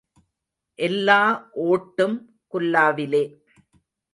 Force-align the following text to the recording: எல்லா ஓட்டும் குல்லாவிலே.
எல்லா 0.79 1.17
ஓட்டும் 1.65 2.17
குல்லாவிலே. 2.47 3.23